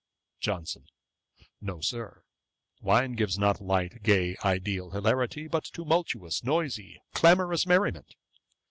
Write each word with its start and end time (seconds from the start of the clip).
JOHNSON. 0.39 0.87
'No, 1.61 1.79
Sir; 1.79 2.23
wine 2.81 3.11
gives 3.11 3.37
not 3.37 3.61
light, 3.61 4.01
gay, 4.01 4.35
ideal 4.43 4.89
hilarity; 4.89 5.47
but 5.47 5.65
tumultuous, 5.65 6.43
noisy, 6.43 6.99
clamorous 7.13 7.67
merriment. 7.67 8.15